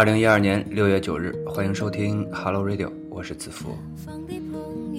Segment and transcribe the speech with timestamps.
[0.00, 3.76] 二零一二年六月九日，欢迎收听 Hello Radio，我是子福。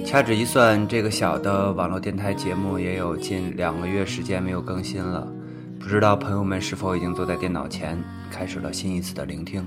[0.05, 5.27] 掐指一算，这个小的网络电台节目也有近两个月时间没有更新了，
[5.79, 7.97] 不知道朋友们是否已经坐在电脑前，
[8.29, 9.65] 开始了新一次的聆听。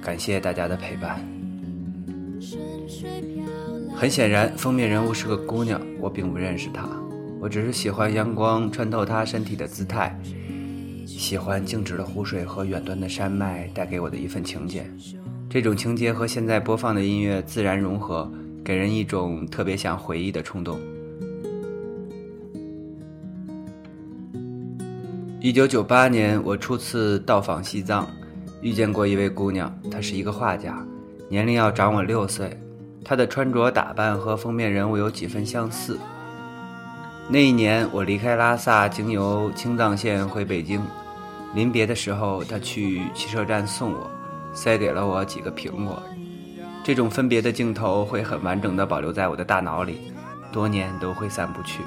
[0.00, 1.20] 感谢大家的陪伴。
[3.96, 6.88] 很显然，封面人物是个姑娘，我并不认识她，
[7.40, 10.16] 我只是喜欢阳光穿透她身体的姿态，
[11.08, 14.84] 喜欢静止的湖水和远端的山脉带给我的一份情节。
[15.48, 18.30] 这种情节和现在播放的音乐自然融合，
[18.62, 20.78] 给人一种特别想回忆的冲动。
[25.40, 28.06] 一九九八年，我初次到访西藏，
[28.60, 30.86] 遇见过一位姑娘，她是一个画家，
[31.30, 32.54] 年龄要长我六岁。
[33.02, 35.98] 她的穿着打扮和封面人物有几分相似。
[37.30, 40.80] 那一年，我离开拉萨，经由青藏线回北京。
[41.54, 44.10] 临别的时候，他去汽车站送我，
[44.54, 46.02] 塞给了我几个苹果。
[46.82, 50.10] 这种分别的镜头会很完整的保留在我的大脑里，
[50.50, 51.82] 多年都挥散不去。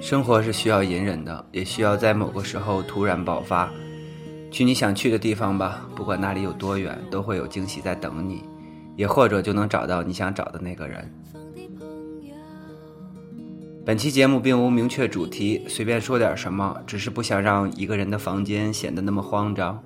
[0.00, 3.68] 生活是需要隐忍的，也需要在某个时候突然爆发。
[4.52, 8.44] 去你想去的地方吧，不管那里有多远，都会有惊喜在等你，
[8.94, 11.12] 也或者就能找到你想找的那个人。
[13.88, 19.82] 本期节目并无明确主题，随便说点什么，只是不想让一个人的房间显得那么慌张。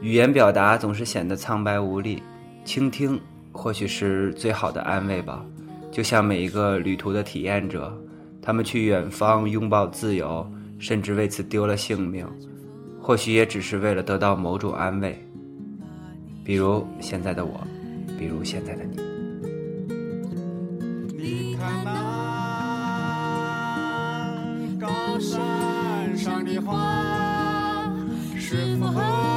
[0.00, 2.22] 语言表达总是显得苍白无力，
[2.64, 3.20] 倾听
[3.52, 5.44] 或许是最好的安慰吧。
[5.92, 7.94] 就像每一个旅途的体验者，
[8.40, 12.26] 他们去远方拥抱自由，甚至为此丢了性命，
[12.98, 15.14] 或许也只是为了得到某种安慰。
[16.42, 17.60] 比如现在的我，
[18.18, 19.05] 比如现在的你。
[28.38, 29.35] 是否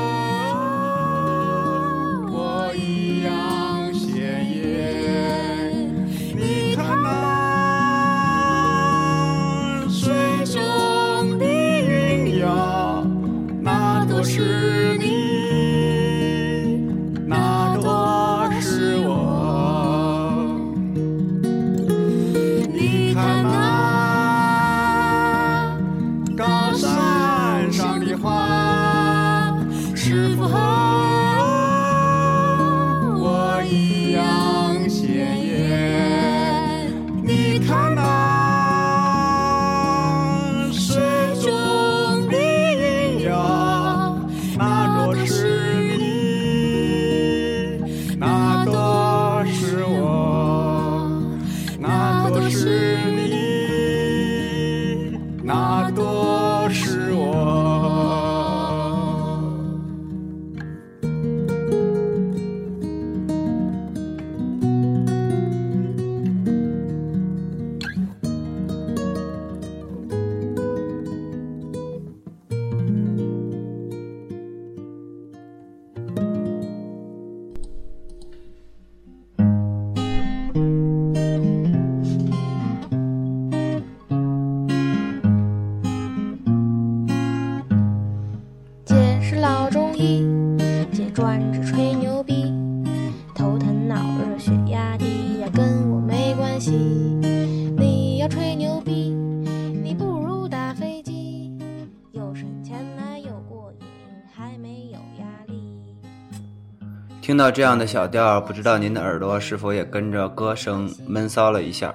[107.29, 111.93] 听到这样的小调，不知道您的耳朵是否也跟着歌声闷骚了一下？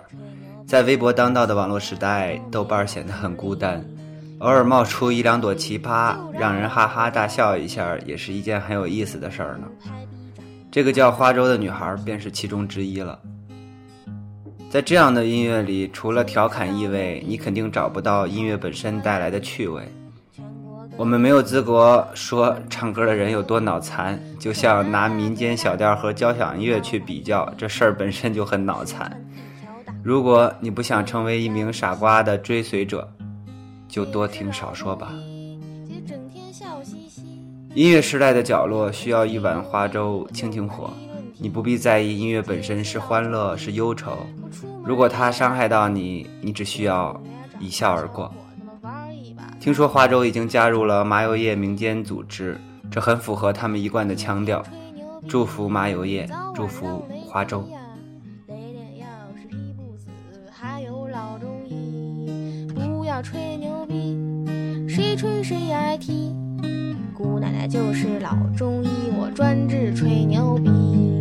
[0.64, 3.84] 在微博当道的网络时代，豆瓣显得很孤单，
[4.38, 9.66] 偶尔冒出一两朵奇葩，让人哈哈大笑一下，也是一件很有意思的事儿呢。
[10.70, 13.18] 这个叫花粥的女孩便是其中之一了。
[14.70, 19.82] 在这样的音乐里，除了调侃意味，你肯定找不到音乐本身带来的趣味。
[20.96, 29.10] 我们没有资格说唱歌的人有多脑残，就像拿民间小调和交响乐去比较，这事儿本身就很脑残。
[30.04, 33.08] 如果你不想成为一名傻瓜的追随者，
[33.88, 35.12] 就多听少说吧。
[37.74, 40.92] 音乐时代的角落需要一碗花粥清清火，
[41.38, 44.24] 你不必在意音乐本身是欢乐是忧愁。
[44.84, 47.20] 如果它伤害到你，你只需要
[47.58, 48.32] 一笑而过。
[49.64, 54.62] 听说花粥已经加入了麻油叶民间组织，这很符合他们一贯的腔调。
[55.26, 57.66] 祝福麻油叶，祝福花粥。
[62.74, 64.18] 不要吹牛逼，
[64.86, 66.34] 谁吹谁挨踢。
[67.14, 71.13] 姑奶奶就是老中医，我专治吹牛逼。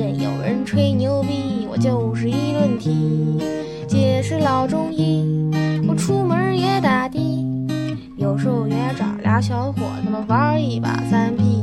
[0.00, 3.36] 见有人吹牛逼，我就是一顿踢。
[3.86, 5.50] 姐是老中医，
[5.86, 7.18] 我出门也打的，
[8.16, 11.62] 有时候也找俩小伙子们玩一把三 P。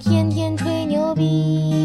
[0.00, 1.22] 天天吹牛逼，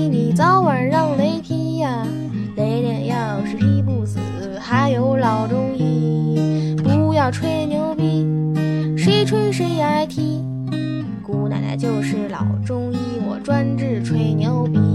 [0.10, 2.08] 你早晚让雷劈呀！
[2.56, 4.20] 雷电要是劈不死，
[4.58, 6.78] 还有老中医。
[6.82, 8.26] 不要吹牛逼，
[8.98, 10.33] 谁吹谁挨踢。
[11.34, 12.98] 姑奶奶就是老中医，
[13.28, 14.93] 我专治吹牛逼。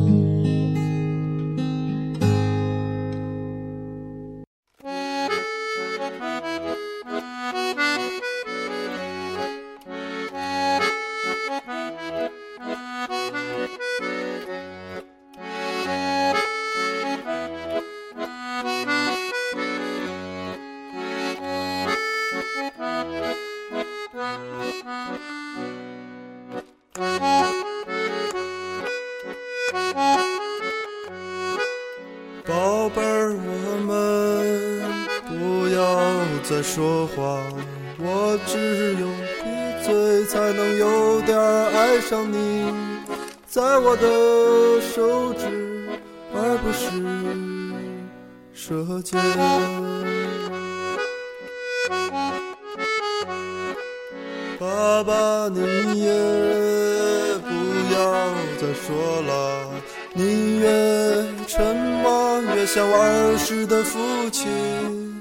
[37.99, 39.07] 我只有
[39.43, 39.47] 闭
[39.85, 42.73] 嘴才能有点爱上你，
[43.47, 45.89] 在我的手指，
[46.35, 46.83] 而不是
[48.53, 49.19] 舌尖。
[54.61, 55.61] 爸爸，你
[56.03, 56.13] 也
[57.39, 57.49] 不
[57.95, 57.97] 要
[58.61, 58.87] 再说
[59.23, 59.31] 了，
[60.13, 60.67] 你越
[61.47, 65.18] 沉默越像我儿时的父亲。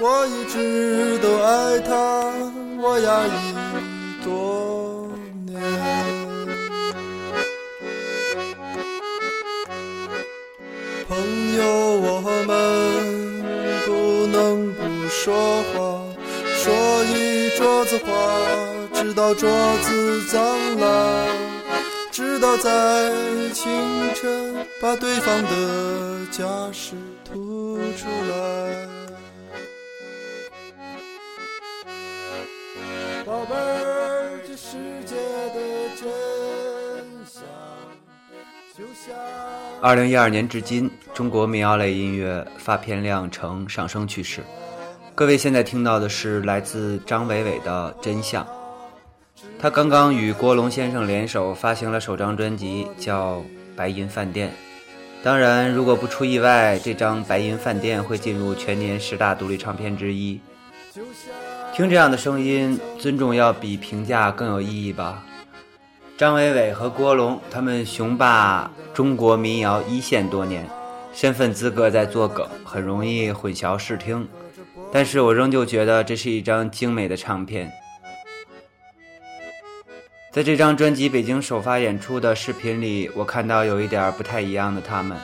[0.00, 2.32] 我一直都爱他，
[2.80, 3.54] 我压抑
[4.24, 5.10] 多
[5.44, 5.60] 年。
[11.08, 11.18] 朋
[11.56, 11.64] 友，
[11.98, 13.42] 我们
[13.86, 15.34] 不能不说
[15.72, 16.00] 话，
[16.54, 16.72] 说
[17.06, 18.12] 一桌子话，
[18.94, 19.50] 直到桌
[19.82, 21.26] 子脏了，
[22.12, 23.10] 直到在
[23.52, 23.66] 清
[24.14, 28.97] 晨把对方的家事吐出来。
[33.28, 35.60] 宝贝儿，这世界的
[36.00, 36.08] 真
[37.26, 37.42] 相
[38.74, 39.14] 就像。
[39.82, 44.42] 二零一二年至今，中国民谣类音乐发片量呈上升趋势。
[45.14, 48.42] 各位现在听到的是来自张伟伟的《真相》，
[49.58, 53.40] 他刚刚与郭龙先生联手发行了首张专辑，叫
[53.76, 54.48] 《白银饭店》。
[55.22, 60.40] 当然，如果不出意外，这张《白银饭店》会进入全年十大独立唱片之一。
[60.94, 61.34] 就像
[61.78, 65.24] 听这样的声音，尊重要比评价更有意义吧。
[66.16, 70.68] 张伟伟和郭龙，他们雄霸中国民谣一线多年，
[71.12, 74.26] 身份资格在作梗，很容易混淆视听。
[74.90, 77.70] 但是我仍旧觉得这是一张精美的唱片。
[80.32, 85.16] 在这张专辑北京首发演出的视频里，我看到有一点不太一样的他们。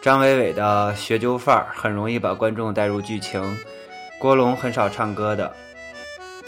[0.00, 3.58] 张伟伟的学究范儿很容易把观众带入剧情，
[4.20, 5.52] 郭龙很少唱歌的。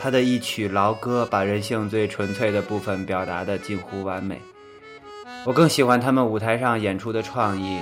[0.03, 4.37] 他的一曲劳歌把人性最纯粹的部分表达的近乎完美。
[5.45, 7.79] 我更喜欢他们舞台上演出的创意，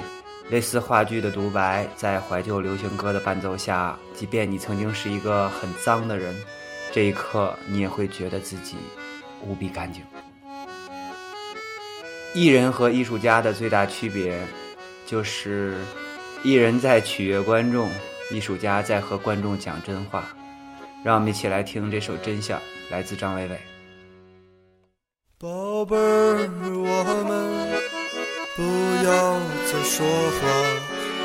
[0.51, 6.37] 类似话剧的独白，在怀旧流行歌的伴奏下，即便你曾经是一个很脏的人，
[6.93, 8.77] 这一刻你也会觉得自己
[9.43, 10.03] 无比干净。
[12.35, 14.39] 艺人和艺术家的最大区别，
[15.07, 15.79] 就是
[16.43, 17.89] 艺人在取悦观众，
[18.31, 20.23] 艺术家在和观众讲真话。
[21.03, 22.59] 让我们一起来听这首《真相》，
[22.91, 23.59] 来自张伟伟。
[25.39, 27.33] 宝贝儿，我们
[28.55, 28.63] 不
[29.07, 30.41] 要再说话，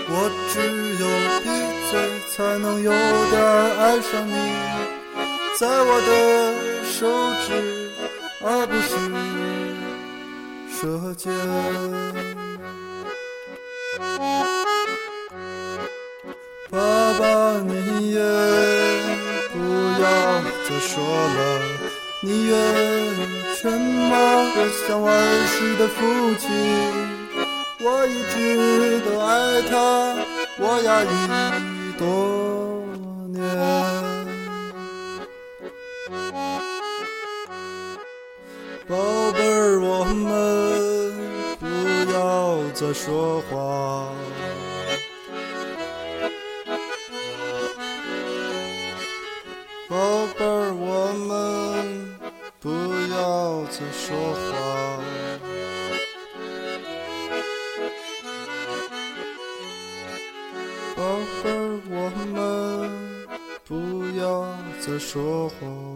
[0.08, 0.56] 我只
[0.96, 1.06] 有
[1.44, 1.46] 闭
[1.92, 1.94] 嘴
[2.32, 2.90] 才能有
[3.32, 3.36] 点
[3.78, 4.32] 爱上你，
[5.60, 6.10] 在我的
[6.86, 6.96] 手
[7.46, 7.92] 指，
[8.42, 8.90] 而不是
[10.72, 11.26] 舌尖。
[16.70, 16.80] 爸
[17.20, 17.74] 爸，你
[18.12, 18.20] 也
[20.68, 21.62] 再说了，
[22.22, 22.52] 你越
[23.56, 24.18] 沉默
[24.56, 24.58] 越
[24.88, 25.08] 像儿
[25.46, 25.96] 时的父
[26.40, 26.44] 亲。
[27.82, 29.74] 我一直都爱他，
[30.58, 31.08] 我压抑
[32.00, 32.04] 多
[33.30, 33.38] 年。
[38.88, 38.96] 宝
[39.34, 40.26] 贝儿，我们
[41.60, 41.64] 不
[42.12, 42.16] 要
[42.74, 43.54] 再说话。
[49.88, 49.96] 宝
[50.38, 52.18] 贝儿，我们
[52.60, 52.70] 不
[53.14, 54.50] 要再说话。
[60.96, 61.00] 宝
[61.44, 61.94] 贝儿，我
[62.34, 62.34] 们
[63.64, 63.74] 不
[64.18, 64.24] 要
[64.82, 65.95] 再说话。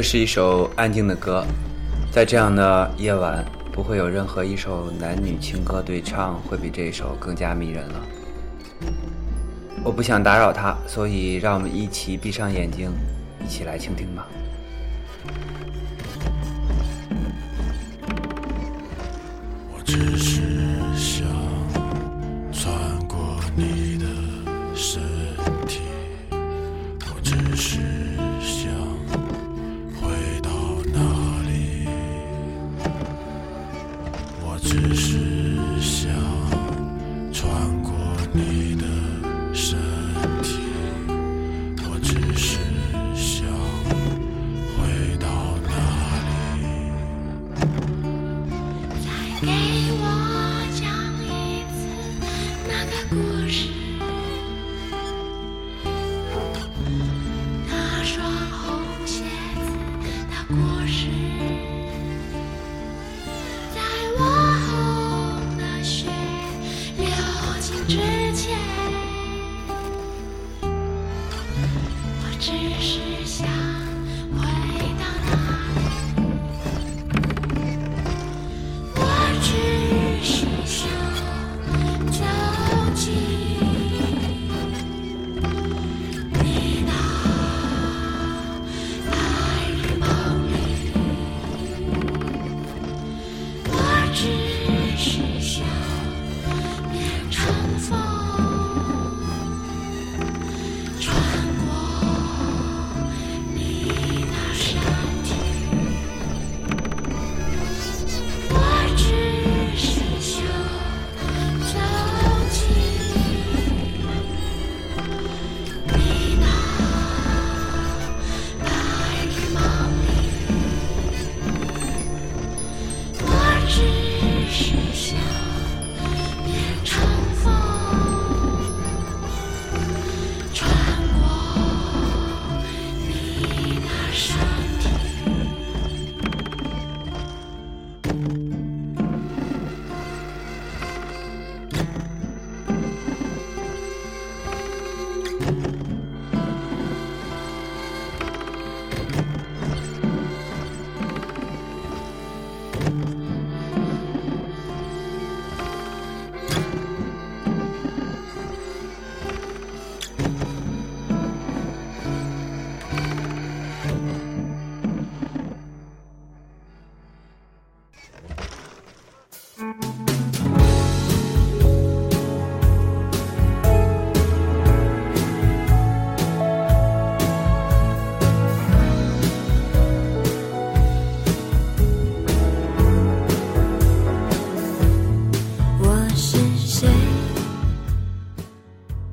[0.00, 1.44] 这是一首安静的歌，
[2.10, 8.00] 在这样的夜晚，不会有任何一首男女情歌对唱会比这首更加迷人了。
[9.84, 12.90] 我不想打扰他，所以让我们一起闭上眼睛，
[13.44, 14.26] 一起来倾听吧。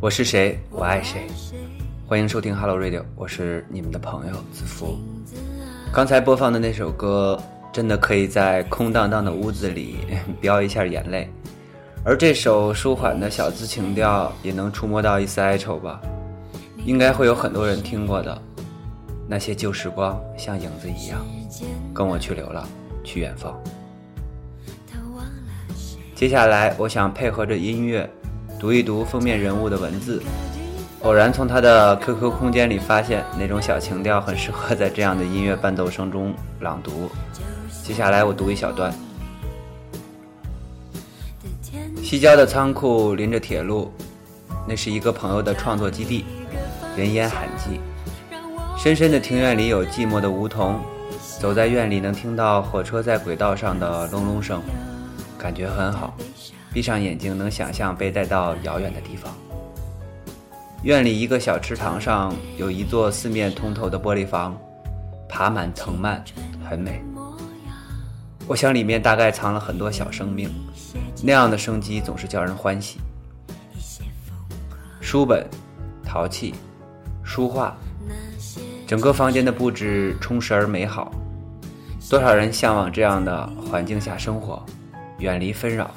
[0.08, 1.28] 我是谁，我爱谁。
[2.08, 4.98] 欢迎收听 Hello Radio，我是你们的朋友子福。
[5.92, 7.38] 刚才播放的那首歌，
[7.74, 9.98] 真的可以在空荡荡的屋子里
[10.40, 11.30] 飙一下眼泪，
[12.06, 16.00] 而这首舒缓的小资情调，也能触摸到一丝哀愁吧。
[16.86, 18.42] 应该会有很多人听过的。
[19.28, 21.20] 那些旧时光像影子一样，
[21.94, 22.66] 跟我去流浪，
[23.04, 23.62] 去远方。
[26.16, 28.10] 接下来，我想配合着音乐，
[28.60, 30.22] 读一读封面人物的文字。
[31.04, 37.10] 偶然从他的 QQ 空间里发现，那种小情调很适合在这样的音乐伴奏声中朗读。
[37.84, 38.92] 接下来我读一小段：
[42.04, 43.92] 西郊的仓库临着铁路，
[44.68, 46.26] 那是一个朋友的创作基地，
[46.96, 47.80] 人烟罕寂。
[48.76, 50.80] 深深的庭院里有寂寞的梧桐，
[51.40, 54.62] 走在院里能听到火车在轨道上的隆隆声。
[55.38, 56.18] 感觉很好，
[56.78, 59.36] 闭上眼睛能想象被带到遥远的地方。
[60.84, 64.56] 院里一个小池塘上有一座四面通透的玻璃房，
[65.28, 66.24] 爬满藤蔓，
[66.70, 67.02] 很美。
[68.46, 70.54] 我想里面大概藏了很多小生命，
[71.24, 73.00] 那样的生机总是叫人欢喜。
[75.02, 75.44] 书本、
[76.06, 76.54] 陶器、
[77.24, 77.76] 书画，
[78.86, 81.12] 整个房间的布置充实而美好。
[82.08, 84.64] 多少人向往这样的环境下生活？
[85.18, 85.90] 远离纷扰，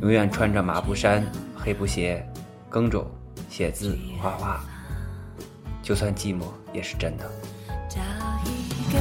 [0.00, 1.24] 永远穿着麻布衫、
[1.56, 2.26] 黑布鞋，
[2.68, 3.06] 耕种、
[3.48, 4.64] 写字、画画。
[5.82, 7.30] 就算寂寞，也是真的。
[7.88, 8.00] 找
[8.44, 8.98] 一个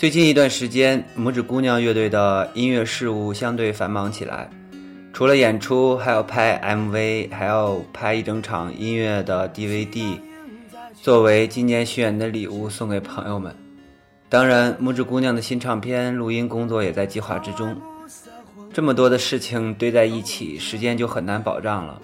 [0.00, 4.48] 最近一段时间，拇指姑娘乐队的音乐事务相对繁忙起来，
[5.12, 10.18] 除了演出，还要拍 MV，还要拍一整场音乐的 DVD，
[11.02, 13.54] 作为今年巡演的礼物送给朋友们。
[14.30, 17.76] 当然，拇指姑娘的新唱片录音工作也在计划之中。
[18.72, 22.00] 这么多的事情堆在一起，时间就很难保障了。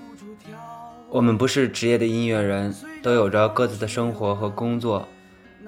[1.09, 5.09] 我们不是职业的音乐人，都有着各自的生活和工作。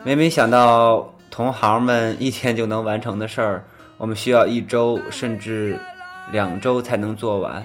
[0.05, 3.65] 每每想到同行们一天就能完成的事儿，
[3.97, 5.79] 我们需要一周甚至
[6.33, 7.65] 两周才能做完。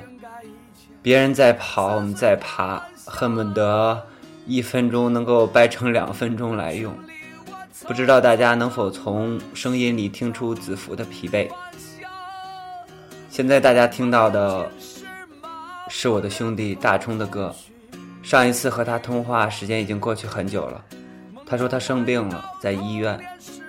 [1.01, 4.01] 别人在跑，我们在爬，恨不得
[4.45, 6.93] 一分钟能够掰成两分钟来用。
[7.85, 11.49] 不知道大家能否从声音里听出子福的疲惫？
[13.29, 14.69] 现在大家听到的
[15.89, 17.53] 是我的兄弟大冲的歌。
[18.21, 20.81] 上一次和他通话，时间已经过去很久了。
[21.45, 23.19] 他说他生病了，在医院。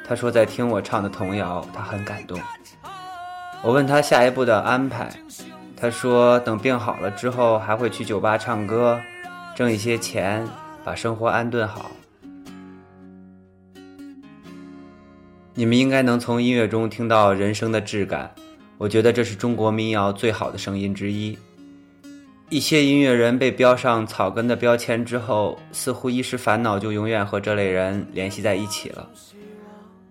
[0.07, 2.39] 他说在听我唱的童谣，他很感动。
[3.63, 5.11] 我问他下一步的安排，
[5.75, 9.01] 他说等病好了之后，还会去酒吧唱歌，
[9.57, 10.47] 挣一些钱，
[10.85, 11.91] 把生活安顿好。
[15.55, 18.31] 你们应该能从音乐中听到人生的质感，
[18.77, 21.39] 我觉得这是中国民谣最好的声音之一。
[22.51, 29.09] 一些音乐人被标上草根的标签之后，似乎一时烦恼就永远和这类人联系在一起了。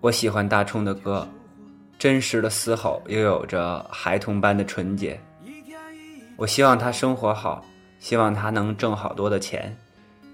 [0.04, 1.26] 我喜欢大冲的歌，
[1.98, 5.18] 真实的嘶吼又有着孩童般的纯洁。
[6.36, 7.64] 我希望他生活好，
[8.00, 9.74] 希望他能挣好多的钱，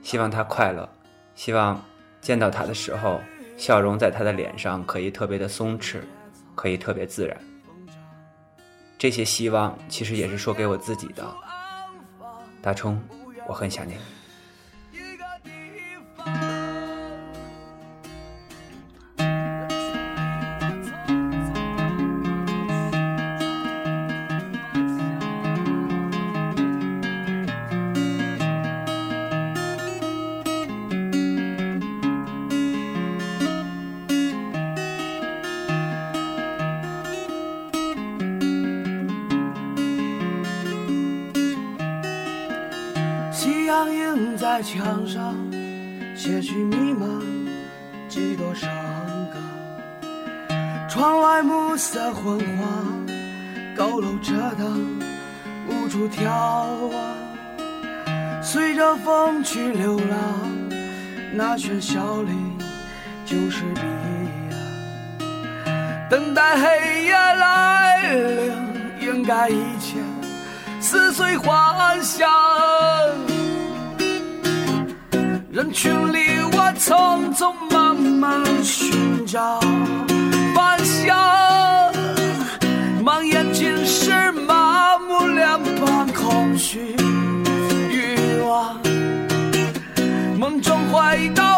[0.03, 0.89] 希望他快乐，
[1.37, 1.81] 希望
[2.21, 3.21] 见到他的时候，
[3.57, 6.01] 笑容在他的脸上可以特别的松弛，
[6.57, 7.37] 可以特别自然。
[8.99, 11.25] 这些希望其实也是说给我自己的。
[12.61, 13.01] 大冲，
[13.47, 14.20] 我很想念你。
[44.63, 45.35] 墙上，
[46.15, 47.07] 些许迷茫，
[48.09, 48.69] 几多伤
[49.33, 50.89] 感。
[50.89, 53.07] 窗外暮色昏黄，
[53.75, 54.79] 高楼遮挡，
[55.69, 56.93] 无处眺望。
[58.43, 60.09] 随着风去流浪，
[61.33, 62.31] 那喧嚣里
[63.25, 63.81] 就是彼
[64.51, 66.09] 岸。
[66.11, 68.53] 等待黑夜来临，
[69.01, 69.97] 掩盖一切
[70.81, 72.29] 撕碎幻想。
[75.61, 79.61] 人群里，我匆匆忙忙寻找
[80.55, 81.15] 方向，
[83.05, 86.97] 满眼尽是麻木两旁空虚
[87.91, 88.75] 欲望。
[90.39, 91.50] 梦中回到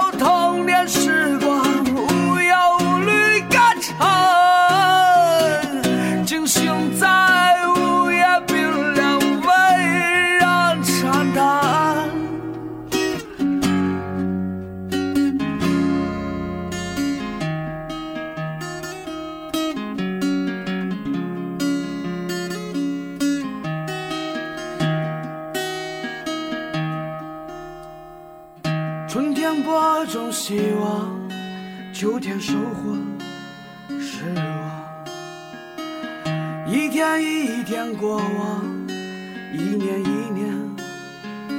[32.03, 32.97] 秋天收获
[34.01, 34.45] 失望。
[36.67, 38.65] 一天一天过往，
[39.53, 40.53] 一年一年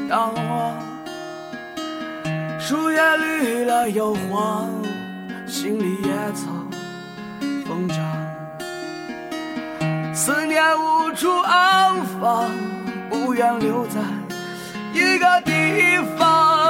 [0.10, 0.76] 淡忘。
[2.60, 4.70] 树叶绿了又黄，
[5.48, 6.70] 心里也曾
[7.66, 7.98] 疯长。
[10.14, 12.52] 思念无处安放，
[13.10, 14.02] 不愿留在
[14.94, 16.63] 一个地方。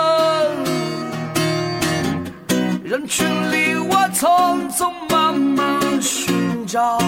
[2.94, 7.00] 人群里，我匆匆忙忙寻找。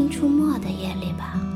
[0.00, 1.49] 新出没的夜里吧。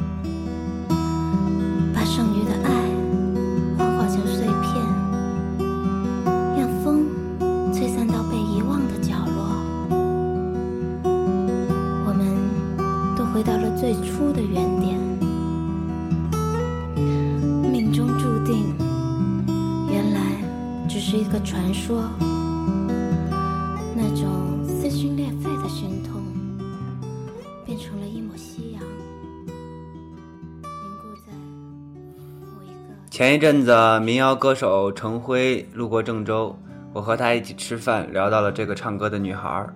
[33.14, 36.58] 前一阵子，民谣歌手程辉路过郑州，
[36.92, 39.72] 我和他一起吃饭，聊到了这个唱歌的女孩儿，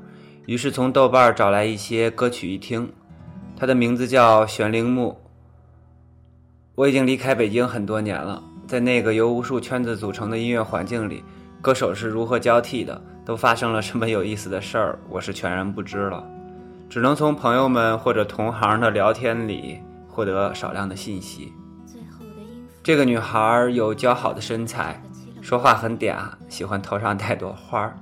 [0.46, 2.92] 于是从豆瓣找来一些歌曲一听，
[3.56, 5.16] 她的名字叫玄铃木。
[6.74, 11.22] 我已经离开北京很多年了，在那个由无数圈子组成的音乐环境里，
[11.62, 16.28] 歌手是如何交替的，都发生了什么有意思的事儿，我是全然不知了，
[16.90, 21.52] 只能从朋友们或者同行的聊天里获得少量的信息。
[22.88, 24.98] 这个女孩有姣好的身材，
[25.42, 26.16] 说话很嗲，
[26.48, 27.94] 喜欢头上戴朵花儿。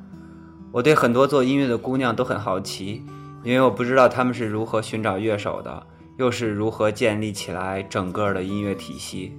[0.71, 3.03] 我对很多做音乐的姑娘都很好奇，
[3.43, 5.85] 因为我不知道她们是如何寻找乐手的，
[6.19, 9.37] 又是如何建立起来整个的音乐体系。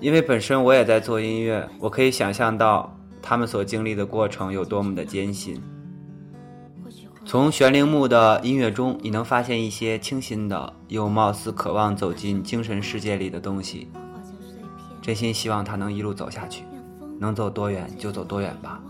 [0.00, 5.62] 因为本身我也在做音乐，我可以想象到她们所经历的过程有多么的艰辛。
[7.28, 13.90] 从玄铃木的音乐中，你能发现一些清新的，又貌似渴望走进精神世界里的东西。
[15.02, 16.64] 真心希望他能一路走下去。
[17.20, 18.80] 能走多远就走多远吧。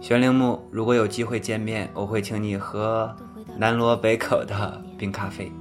[0.00, 3.14] 玄铃木，如果有机会见面，我会请你喝
[3.56, 5.52] 南锣北口的冰咖啡。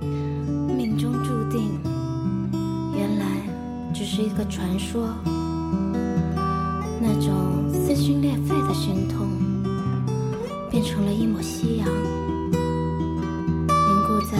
[0.00, 1.78] 命中注定，
[2.92, 3.24] 原来
[3.94, 5.14] 只是一个传说。
[7.00, 9.28] 那种撕心裂肺的心痛，
[10.70, 12.52] 变成了一抹夕阳，凝
[14.06, 14.36] 固在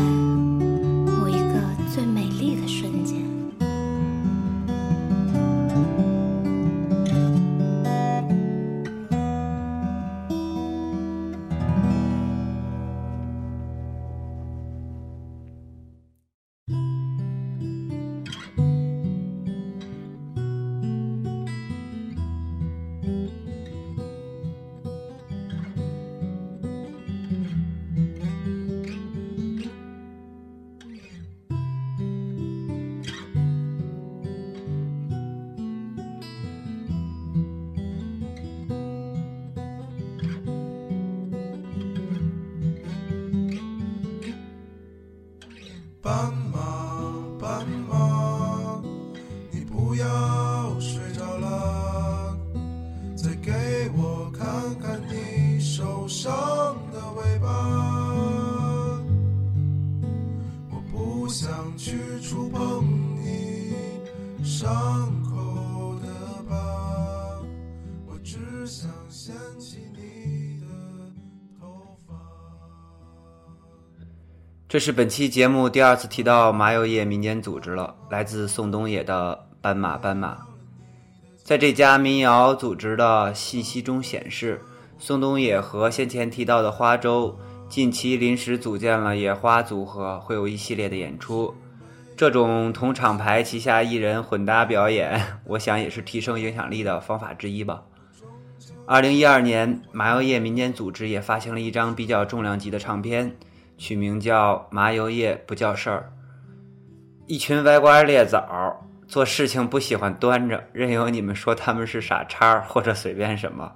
[74.79, 80.35] 这是本期节目第二次提到麻油叶民间组织了，来自宋冬野的《斑马斑马》。
[81.43, 84.63] 在这家民谣组织的信息中显示，
[84.97, 87.37] 宋冬野和先前提到的花粥
[87.69, 91.53] 近期临时组建了野花组合，会有一系列的演出。
[92.17, 97.83] 这种同厂牌旗下艺人混搭表演，我想也是提升影响力的方法之一吧。
[98.87, 103.37] 二零一二年，麻油叶民间组织也发行了一张比较重量级的唱片，
[103.79, 106.13] 取名叫《麻油叶不叫事儿》。
[107.27, 108.43] 一群歪瓜裂枣，
[109.07, 113.73] 做事情不喜欢端着，任由你们说他们是傻叉或者随便什么，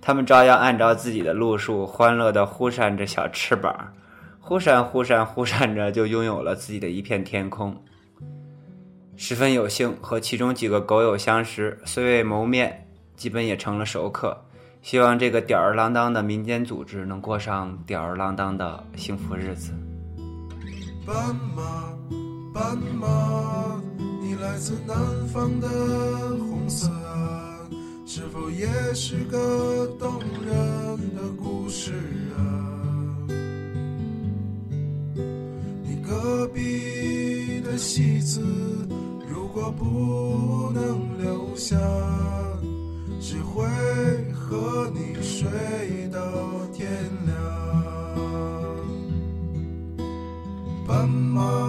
[0.00, 3.92] 他们照样按照自己的路数，欢乐地忽扇着小翅膀，
[4.40, 7.74] 忽闪忽闪忽闪着，就拥有了自己的一片天空。
[9.16, 14.45] 十分有幸和其中几个狗友相识，虽未谋面，基本也成了熟客。
[14.86, 19.72] 希望这个吊儿郎当的民间组织能过上吊儿郎当的幸福日子。
[21.04, 21.92] 斑马，
[22.54, 23.82] 斑马，
[24.22, 24.96] 你来自南
[25.26, 25.68] 方的
[26.38, 27.58] 红色啊，
[28.06, 30.54] 是否也是个动人
[31.16, 31.92] 的故事
[32.38, 32.38] 啊？
[35.82, 38.40] 你隔壁的戏子，
[39.28, 41.76] 如果不能留下，
[43.28, 43.64] 只会
[44.32, 45.48] 和你睡
[46.12, 46.20] 到
[46.72, 46.88] 天
[47.26, 47.36] 亮？
[50.86, 51.65] 斑马，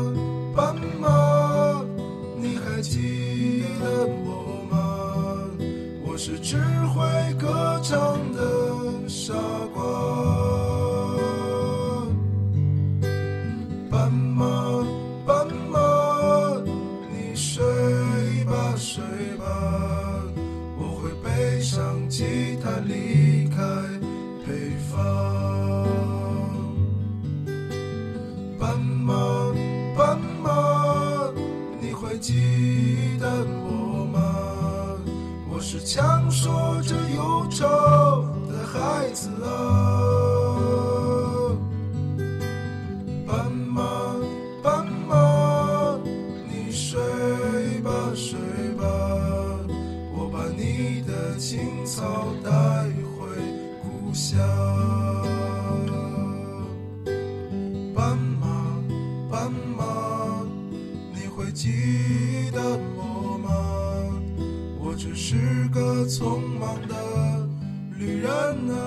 [67.97, 68.29] 旅人
[68.75, 68.77] 啊。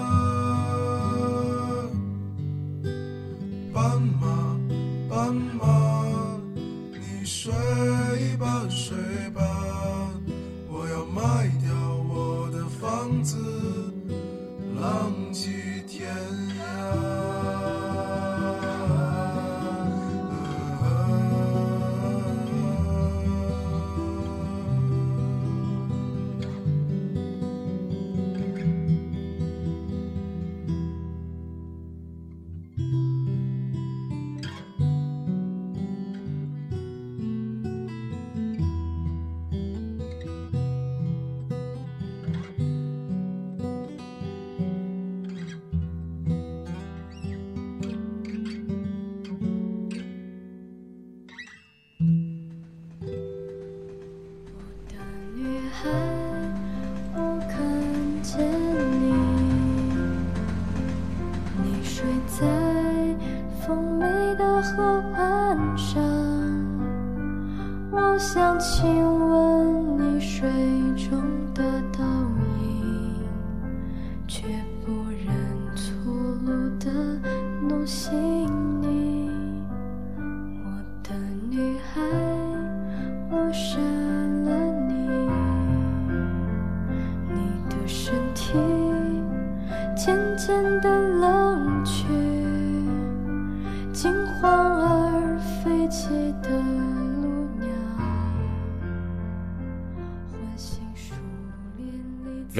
[3.72, 4.58] 斑马，
[5.08, 6.40] 斑马，
[6.92, 7.52] 你睡
[8.38, 8.96] 吧睡
[9.34, 9.40] 吧，
[10.68, 11.72] 我要卖掉
[12.08, 13.36] 我的房子，
[14.80, 15.50] 浪迹
[15.88, 16.49] 天涯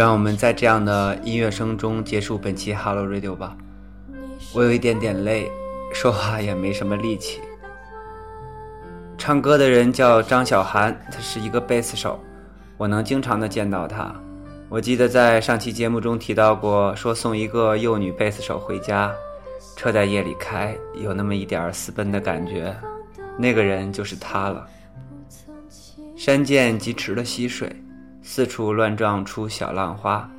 [0.00, 3.54] 让我们在这样的音乐声中结束本期 Hello Radio 吧。
[4.54, 5.52] 我有一点点累，
[5.92, 7.42] 说话也没什么力气。
[9.18, 12.18] 唱歌的人叫张小涵，他是一个贝斯手，
[12.78, 14.10] 我能经常的见到他。
[14.70, 19.12] 我记得在上期节目中提到过，说送一个幼女贝斯手回家，
[19.76, 22.74] 车在夜里开，有那么一点私奔的感觉。
[23.36, 24.66] 那个人就是他了。
[26.16, 27.70] 山涧疾驰的溪水，
[28.32, 30.30] 四处乱撞出小浪花，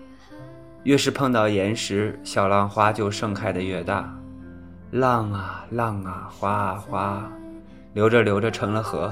[0.84, 4.10] 越是碰到岩石，小浪花就盛开的越大。
[4.92, 7.30] 浪啊浪啊，花啊花，
[7.92, 9.12] 流着流着成了河，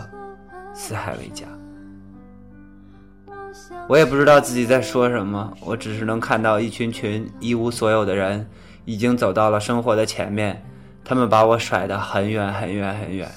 [0.73, 1.45] 四海为家。
[3.89, 8.47] 我也不知道自己在说什么，我只是能看到一群群一无所有的人，
[8.85, 10.63] 已经走到了生活的前面，
[11.03, 13.29] 他们把我甩得很远很远很远。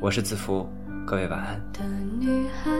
[0.00, 0.68] 我是子福，
[1.04, 1.60] 各位晚安。
[1.72, 1.80] 的
[2.20, 2.70] 女孩，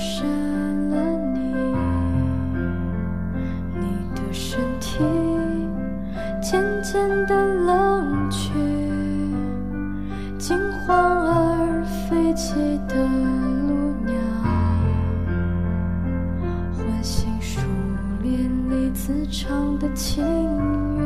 [0.00, 0.96] 杀了
[1.34, 1.38] 你，
[3.74, 3.84] 你
[4.14, 5.04] 的身体
[6.40, 7.34] 渐渐地
[7.66, 8.48] 冷却，
[10.38, 12.54] 惊慌而飞起
[12.88, 14.14] 的鹭鸟，
[16.72, 17.60] 唤醒树
[18.22, 20.24] 林里自唱的情
[20.96, 21.04] 乐。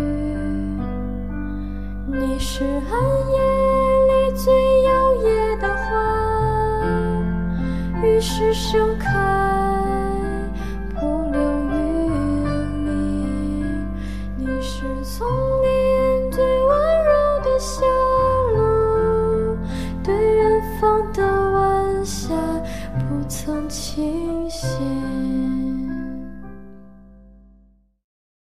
[2.07, 2.92] 你是暗
[3.32, 3.43] 夜
[8.37, 9.43] 是盛开。